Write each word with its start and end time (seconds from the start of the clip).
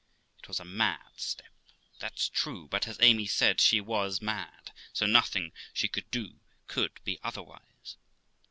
It 0.39 0.47
was 0.47 0.59
a 0.59 0.65
mad 0.65 1.11
step, 1.17 1.53
that's 1.99 2.27
true; 2.27 2.67
but, 2.67 2.87
as 2.87 2.97
Amy 3.01 3.27
said, 3.27 3.61
she 3.61 3.79
was 3.79 4.19
mad, 4.19 4.71
so 4.93 5.05
nothing 5.05 5.51
she 5.75 5.87
could 5.87 6.09
do 6.09 6.39
could 6.65 6.99
be 7.03 7.19
otherwise. 7.23 7.97